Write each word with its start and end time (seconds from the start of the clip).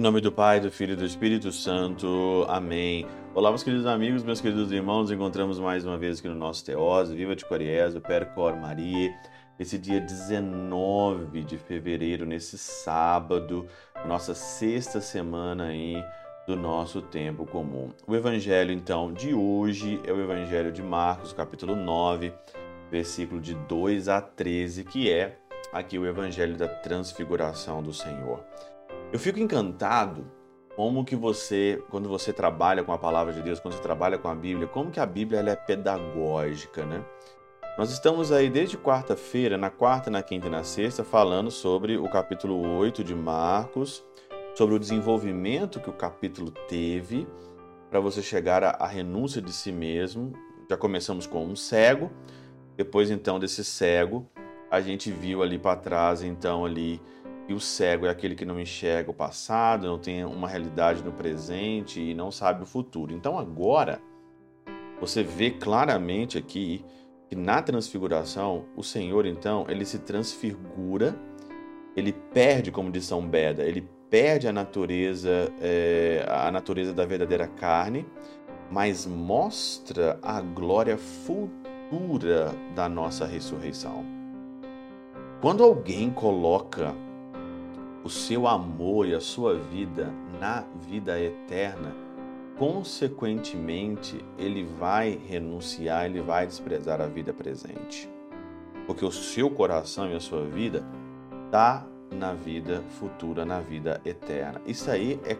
Em 0.00 0.02
nome 0.02 0.22
do 0.22 0.32
Pai, 0.32 0.60
do 0.60 0.70
Filho 0.70 0.94
e 0.94 0.96
do 0.96 1.04
Espírito 1.04 1.52
Santo. 1.52 2.46
Amém. 2.48 3.06
Olá, 3.34 3.50
meus 3.50 3.62
queridos 3.62 3.84
amigos, 3.84 4.22
meus 4.22 4.40
queridos 4.40 4.72
irmãos. 4.72 5.10
Encontramos 5.10 5.58
mais 5.58 5.84
uma 5.84 5.98
vez 5.98 6.20
aqui 6.20 6.28
no 6.28 6.34
nosso 6.34 6.64
Teose. 6.64 7.14
Viva 7.14 7.36
de 7.36 7.44
Coriésio, 7.44 8.00
Percor 8.00 8.56
Maria. 8.56 9.14
Esse 9.58 9.76
dia 9.76 10.00
19 10.00 11.44
de 11.44 11.58
fevereiro, 11.58 12.24
nesse 12.24 12.56
sábado, 12.56 13.66
nossa 14.06 14.32
sexta 14.32 15.02
semana 15.02 15.66
aí 15.66 16.02
do 16.46 16.56
nosso 16.56 17.02
tempo 17.02 17.46
comum. 17.46 17.90
O 18.06 18.14
evangelho, 18.14 18.72
então, 18.72 19.12
de 19.12 19.34
hoje 19.34 20.00
é 20.04 20.12
o 20.12 20.20
evangelho 20.20 20.72
de 20.72 20.82
Marcos, 20.82 21.32
capítulo 21.32 21.76
9, 21.76 22.32
versículo 22.90 23.40
de 23.40 23.54
2 23.54 24.08
a 24.08 24.20
13, 24.20 24.84
que 24.84 25.10
é 25.10 25.38
aqui 25.72 25.98
o 25.98 26.06
evangelho 26.06 26.56
da 26.56 26.68
transfiguração 26.68 27.82
do 27.82 27.92
Senhor. 27.92 28.42
Eu 29.12 29.18
fico 29.18 29.38
encantado 29.38 30.26
como 30.74 31.04
que 31.04 31.14
você, 31.14 31.82
quando 31.90 32.08
você 32.08 32.32
trabalha 32.32 32.82
com 32.82 32.92
a 32.92 32.98
palavra 32.98 33.32
de 33.32 33.42
Deus, 33.42 33.60
quando 33.60 33.74
você 33.74 33.82
trabalha 33.82 34.18
com 34.18 34.28
a 34.28 34.34
Bíblia, 34.34 34.66
como 34.66 34.90
que 34.90 35.00
a 35.00 35.06
Bíblia 35.06 35.40
ela 35.40 35.50
é 35.50 35.56
pedagógica, 35.56 36.84
né? 36.84 37.04
Nós 37.78 37.90
estamos 37.90 38.32
aí 38.32 38.50
desde 38.50 38.76
quarta-feira, 38.76 39.56
na 39.56 39.70
quarta, 39.70 40.10
na 40.10 40.22
quinta 40.22 40.48
e 40.48 40.50
na 40.50 40.64
sexta, 40.64 41.04
falando 41.04 41.50
sobre 41.50 41.96
o 41.96 42.08
capítulo 42.08 42.60
8 42.78 43.02
de 43.02 43.14
Marcos, 43.14 44.04
sobre 44.60 44.74
o 44.74 44.78
desenvolvimento 44.78 45.80
que 45.80 45.88
o 45.88 45.92
capítulo 45.94 46.50
teve 46.50 47.26
para 47.88 47.98
você 47.98 48.20
chegar 48.20 48.62
à 48.62 48.86
renúncia 48.86 49.40
de 49.40 49.54
si 49.54 49.72
mesmo. 49.72 50.34
Já 50.68 50.76
começamos 50.76 51.26
com 51.26 51.46
um 51.46 51.56
cego, 51.56 52.10
depois 52.76 53.10
então 53.10 53.38
desse 53.38 53.64
cego, 53.64 54.28
a 54.70 54.82
gente 54.82 55.10
viu 55.10 55.42
ali 55.42 55.58
para 55.58 55.76
trás, 55.76 56.22
então 56.22 56.66
ali 56.66 57.00
e 57.48 57.54
o 57.54 57.58
cego 57.58 58.04
é 58.04 58.10
aquele 58.10 58.34
que 58.34 58.44
não 58.44 58.60
enxerga 58.60 59.10
o 59.10 59.14
passado, 59.14 59.86
não 59.86 59.98
tem 59.98 60.26
uma 60.26 60.46
realidade 60.46 61.02
no 61.02 61.10
presente 61.10 61.98
e 61.98 62.12
não 62.12 62.30
sabe 62.30 62.62
o 62.62 62.66
futuro. 62.66 63.14
Então 63.14 63.38
agora 63.38 63.98
você 65.00 65.22
vê 65.22 65.50
claramente 65.50 66.36
aqui 66.36 66.84
que 67.30 67.34
na 67.34 67.62
transfiguração 67.62 68.66
o 68.76 68.82
Senhor 68.82 69.24
então 69.24 69.64
ele 69.70 69.86
se 69.86 70.00
transfigura, 70.00 71.18
ele 71.96 72.12
perde, 72.12 72.70
como 72.70 72.90
diz 72.90 73.06
São 73.06 73.26
Beda, 73.26 73.64
ele 73.64 73.88
perde 74.10 74.48
a 74.48 74.52
natureza, 74.52 75.52
é, 75.60 76.26
a 76.28 76.50
natureza 76.50 76.92
da 76.92 77.06
verdadeira 77.06 77.46
carne, 77.46 78.04
mas 78.70 79.06
mostra 79.06 80.18
a 80.20 80.40
glória 80.40 80.98
futura 80.98 82.52
da 82.74 82.88
nossa 82.88 83.24
ressurreição. 83.24 84.04
Quando 85.40 85.62
alguém 85.62 86.10
coloca 86.10 86.94
o 88.04 88.10
seu 88.10 88.46
amor 88.46 89.06
e 89.06 89.14
a 89.14 89.20
sua 89.20 89.56
vida 89.56 90.12
na 90.40 90.64
vida 90.88 91.18
eterna, 91.18 91.94
consequentemente, 92.58 94.22
ele 94.36 94.64
vai 94.64 95.18
renunciar, 95.26 96.04
ele 96.04 96.20
vai 96.20 96.46
desprezar 96.46 97.00
a 97.00 97.06
vida 97.06 97.32
presente. 97.32 98.08
Porque 98.86 99.04
o 99.04 99.10
seu 99.10 99.50
coração 99.50 100.10
e 100.10 100.14
a 100.14 100.20
sua 100.20 100.44
vida 100.44 100.84
está 101.46 101.86
na 102.10 102.34
vida 102.34 102.82
futura, 102.98 103.44
na 103.44 103.60
vida 103.60 104.00
eterna. 104.04 104.60
Isso 104.66 104.90
aí 104.90 105.20
é 105.24 105.36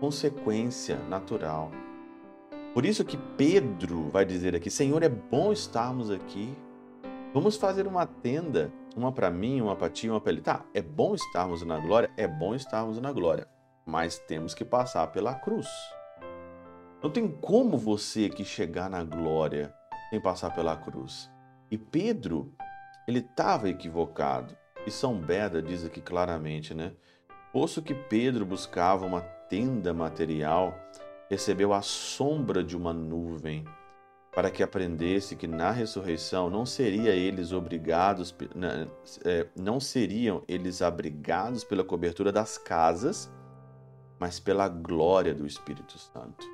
consequência 0.00 0.96
natural. 1.08 1.70
Por 2.74 2.84
isso 2.84 3.04
que 3.04 3.16
Pedro 3.36 4.08
vai 4.10 4.24
dizer 4.24 4.54
aqui: 4.54 4.70
Senhor, 4.70 5.02
é 5.02 5.08
bom 5.08 5.52
estarmos 5.52 6.10
aqui. 6.10 6.56
Vamos 7.32 7.56
fazer 7.56 7.86
uma 7.86 8.06
tenda 8.06 8.72
uma 8.98 9.12
para 9.12 9.30
mim, 9.30 9.60
uma 9.60 9.76
para 9.76 9.88
ti, 9.88 10.10
uma 10.10 10.20
para 10.20 10.32
ele. 10.32 10.40
Tá, 10.40 10.64
é 10.74 10.82
bom 10.82 11.14
estarmos 11.14 11.62
na 11.62 11.78
glória? 11.78 12.10
É 12.16 12.26
bom 12.26 12.54
estarmos 12.54 13.00
na 13.00 13.12
glória, 13.12 13.46
mas 13.86 14.18
temos 14.18 14.54
que 14.54 14.64
passar 14.64 15.06
pela 15.08 15.34
cruz. 15.34 15.68
Não 17.02 17.10
tem 17.10 17.28
como 17.28 17.78
você 17.78 18.24
aqui 18.24 18.44
chegar 18.44 18.90
na 18.90 19.04
glória 19.04 19.72
sem 20.10 20.20
passar 20.20 20.50
pela 20.54 20.76
cruz. 20.76 21.30
E 21.70 21.78
Pedro, 21.78 22.52
ele 23.06 23.20
estava 23.20 23.68
equivocado. 23.68 24.56
E 24.86 24.90
São 24.90 25.14
Beda 25.18 25.60
diz 25.60 25.84
aqui 25.84 26.00
claramente, 26.00 26.74
né? 26.74 26.92
Posto 27.52 27.82
que 27.82 27.94
Pedro 27.94 28.44
buscava 28.44 29.04
uma 29.04 29.20
tenda 29.20 29.92
material, 29.92 30.78
recebeu 31.28 31.72
a 31.72 31.82
sombra 31.82 32.62
de 32.62 32.76
uma 32.76 32.92
nuvem 32.92 33.64
para 34.32 34.50
que 34.50 34.62
aprendesse 34.62 35.34
que 35.34 35.46
na 35.46 35.70
ressurreição 35.70 36.48
não 36.48 36.64
seria 36.64 37.10
eles 37.10 37.52
obrigados, 37.52 38.34
é, 39.24 39.46
não 39.56 39.80
seriam 39.80 40.42
eles 40.46 40.80
abrigados 40.80 41.64
pela 41.64 41.82
cobertura 41.82 42.30
das 42.30 42.56
casas, 42.56 43.28
mas 44.18 44.38
pela 44.38 44.68
glória 44.68 45.34
do 45.34 45.46
Espírito 45.46 45.98
Santo. 45.98 46.46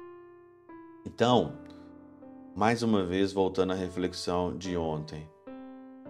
Então, 1.05 1.59
mais 2.57 2.83
uma 2.83 3.05
vez 3.05 3.33
voltando 3.33 3.73
à 3.73 3.77
reflexão 3.77 4.57
de 4.57 4.77
ontem, 4.77 5.29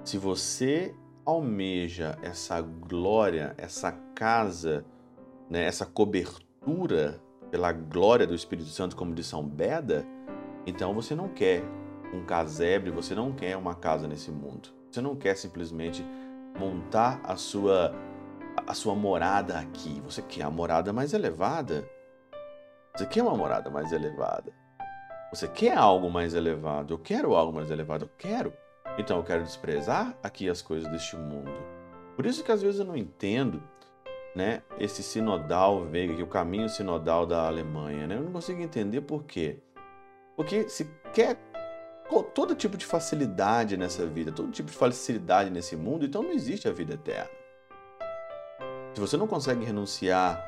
se 0.04 0.18
você 0.18 0.94
almeja 1.24 2.18
essa 2.22 2.60
glória, 2.60 3.54
essa 3.56 3.92
casa, 4.14 4.84
né, 5.48 5.64
essa 5.64 5.86
cobertura 5.86 7.20
pela 7.50 7.72
glória 7.72 8.26
do 8.26 8.34
Espírito 8.34 8.68
Santo, 8.68 8.96
como 8.96 9.14
de 9.14 9.22
São 9.22 9.46
Beda, 9.46 10.04
então 10.66 10.94
você 10.94 11.14
não 11.14 11.28
quer 11.28 11.62
um 12.12 12.24
casebre, 12.24 12.90
você 12.90 13.14
não 13.14 13.32
quer 13.32 13.56
uma 13.56 13.74
casa 13.74 14.06
nesse 14.06 14.30
mundo. 14.30 14.68
Você 14.90 15.00
não 15.00 15.16
quer 15.16 15.36
simplesmente 15.36 16.04
montar 16.58 17.20
a 17.24 17.36
sua 17.36 17.92
a 18.66 18.72
sua 18.72 18.94
morada 18.94 19.58
aqui. 19.58 20.00
Você 20.04 20.22
quer 20.22 20.42
a 20.42 20.50
morada 20.50 20.92
mais 20.92 21.12
elevada. 21.12 21.88
Você 22.96 23.04
quer 23.06 23.22
uma 23.22 23.36
morada 23.36 23.68
mais 23.68 23.92
elevada. 23.92 24.52
Você 25.32 25.48
quer 25.48 25.76
algo 25.76 26.08
mais 26.08 26.34
elevado. 26.34 26.94
Eu 26.94 26.98
quero 26.98 27.34
algo 27.34 27.52
mais 27.52 27.70
elevado. 27.70 28.04
Eu 28.04 28.10
quero. 28.16 28.52
Então 28.96 29.16
eu 29.16 29.24
quero 29.24 29.42
desprezar 29.42 30.16
aqui 30.22 30.48
as 30.48 30.62
coisas 30.62 30.90
deste 30.90 31.16
mundo. 31.16 31.52
Por 32.14 32.26
isso 32.26 32.44
que 32.44 32.52
às 32.52 32.62
vezes 32.62 32.78
eu 32.78 32.86
não 32.86 32.96
entendo, 32.96 33.60
né, 34.34 34.62
esse 34.78 35.02
sinodal 35.02 35.84
veiga, 35.84 36.22
o 36.22 36.28
caminho 36.28 36.68
sinodal 36.68 37.26
da 37.26 37.46
Alemanha, 37.46 38.06
né? 38.06 38.16
Eu 38.16 38.22
não 38.22 38.32
consigo 38.32 38.60
entender 38.60 39.00
por 39.00 39.24
quê. 39.24 39.58
Porque 40.36 40.68
se 40.68 40.88
quer 41.12 41.36
todo 42.34 42.54
tipo 42.54 42.76
de 42.76 42.86
facilidade 42.86 43.76
nessa 43.76 44.06
vida, 44.06 44.30
todo 44.30 44.50
tipo 44.52 44.70
de 44.70 44.76
facilidade 44.76 45.50
nesse 45.50 45.76
mundo, 45.76 46.04
então 46.04 46.22
não 46.22 46.30
existe 46.30 46.68
a 46.68 46.72
vida 46.72 46.94
eterna. 46.94 47.30
Se 48.94 49.00
você 49.00 49.16
não 49.16 49.26
consegue 49.26 49.64
renunciar 49.64 50.38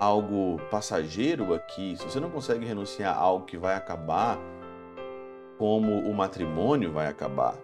a 0.00 0.04
algo 0.04 0.60
passageiro 0.70 1.52
aqui, 1.52 1.96
se 1.96 2.04
você 2.04 2.20
não 2.20 2.30
consegue 2.30 2.64
renunciar 2.64 3.16
a 3.16 3.18
algo 3.18 3.44
que 3.44 3.56
vai 3.56 3.74
acabar, 3.74 4.38
como 5.58 5.98
o 6.00 6.14
matrimônio 6.14 6.92
vai 6.92 7.08
acabar 7.08 7.56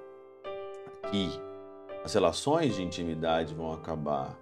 aqui, 1.08 1.30
as 2.04 2.12
relações 2.12 2.76
de 2.76 2.82
intimidade 2.82 3.54
vão 3.54 3.72
acabar, 3.72 4.38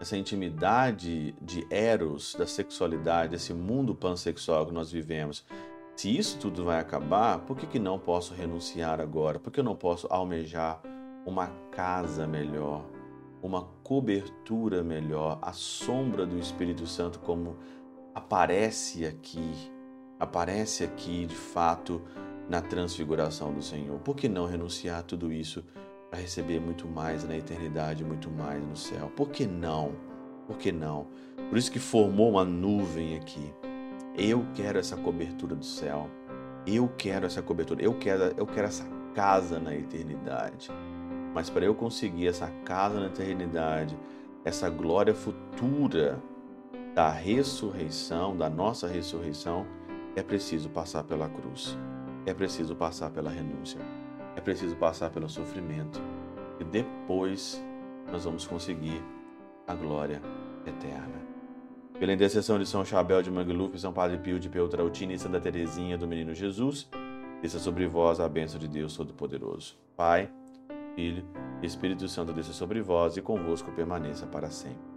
essa 0.00 0.16
intimidade 0.16 1.32
de 1.40 1.66
eros, 1.70 2.34
da 2.34 2.46
sexualidade, 2.46 3.34
esse 3.34 3.52
mundo 3.52 3.94
pansexual 3.94 4.64
que 4.64 4.72
nós 4.72 4.90
vivemos, 4.90 5.44
se 5.94 6.16
isso 6.16 6.38
tudo 6.38 6.64
vai 6.64 6.80
acabar, 6.80 7.40
por 7.40 7.56
que, 7.56 7.66
que 7.66 7.78
não 7.78 7.98
posso 7.98 8.32
renunciar 8.32 9.00
agora? 9.00 9.38
Por 9.38 9.52
que 9.52 9.60
eu 9.60 9.64
não 9.64 9.76
posso 9.76 10.06
almejar 10.08 10.80
uma 11.26 11.48
casa 11.72 12.26
melhor, 12.26 12.84
uma 13.42 13.64
cobertura 13.82 14.82
melhor, 14.82 15.38
a 15.42 15.52
sombra 15.52 16.24
do 16.24 16.38
Espírito 16.38 16.86
Santo 16.86 17.18
como 17.18 17.56
aparece 18.14 19.04
aqui, 19.04 19.52
aparece 20.18 20.84
aqui 20.84 21.26
de 21.26 21.34
fato 21.34 22.00
na 22.48 22.62
transfiguração 22.62 23.52
do 23.52 23.60
Senhor? 23.60 23.98
Por 23.98 24.14
que 24.14 24.28
não 24.28 24.46
renunciar 24.46 25.00
a 25.00 25.02
tudo 25.02 25.32
isso 25.32 25.64
para 26.10 26.20
receber 26.20 26.60
muito 26.60 26.88
mais 26.88 27.24
na 27.24 27.36
eternidade, 27.36 28.04
muito 28.04 28.30
mais 28.30 28.62
no 28.64 28.76
céu? 28.76 29.10
Por 29.14 29.28
que 29.28 29.46
não? 29.46 29.92
Por 30.46 30.56
que 30.56 30.72
não? 30.72 31.06
Por 31.48 31.58
isso 31.58 31.70
que 31.70 31.78
formou 31.78 32.30
uma 32.30 32.44
nuvem 32.44 33.16
aqui 33.16 33.52
eu 34.18 34.44
quero 34.52 34.80
essa 34.80 34.96
cobertura 34.96 35.54
do 35.54 35.64
céu. 35.64 36.10
Eu 36.66 36.90
quero 36.98 37.24
essa 37.24 37.40
cobertura. 37.40 37.80
Eu 37.80 37.94
quero, 37.94 38.34
eu 38.36 38.46
quero 38.46 38.66
essa 38.66 38.84
casa 39.14 39.60
na 39.60 39.72
eternidade. 39.74 40.70
Mas 41.32 41.48
para 41.48 41.64
eu 41.64 41.74
conseguir 41.74 42.26
essa 42.26 42.48
casa 42.64 42.98
na 42.98 43.06
eternidade, 43.06 43.96
essa 44.44 44.68
glória 44.68 45.14
futura 45.14 46.20
da 46.96 47.10
ressurreição, 47.10 48.36
da 48.36 48.50
nossa 48.50 48.88
ressurreição, 48.88 49.64
é 50.16 50.22
preciso 50.22 50.68
passar 50.68 51.04
pela 51.04 51.28
cruz. 51.28 51.78
É 52.26 52.34
preciso 52.34 52.74
passar 52.74 53.10
pela 53.10 53.30
renúncia. 53.30 53.80
É 54.38 54.40
preciso 54.40 54.76
passar 54.76 55.10
pelo 55.10 55.28
sofrimento. 55.28 56.00
E 56.60 56.64
depois 56.64 57.60
nós 58.06 58.24
vamos 58.24 58.46
conseguir 58.46 59.02
a 59.66 59.74
glória 59.74 60.22
eterna. 60.64 61.26
Pela 61.98 62.12
intercessão 62.12 62.56
de 62.56 62.64
São 62.64 62.84
Chabel 62.84 63.20
de 63.20 63.32
Mangluf, 63.32 63.76
São 63.80 63.92
Padre 63.92 64.16
Pio 64.18 64.38
de 64.38 64.48
Peltrautina 64.48 65.12
e 65.12 65.18
Santa 65.18 65.40
Teresinha 65.40 65.98
do 65.98 66.06
Menino 66.06 66.32
Jesus, 66.36 66.88
desça 67.42 67.58
sobre 67.58 67.88
vós 67.88 68.20
a 68.20 68.28
bênção 68.28 68.60
de 68.60 68.68
Deus 68.68 68.96
Todo-Poderoso. 68.96 69.76
Pai, 69.96 70.30
Filho 70.94 71.24
e 71.60 71.66
Espírito 71.66 72.06
Santo 72.08 72.32
desça 72.32 72.52
sobre 72.52 72.80
vós 72.80 73.16
e 73.16 73.20
convosco 73.20 73.72
permaneça 73.72 74.24
para 74.24 74.52
sempre. 74.52 74.87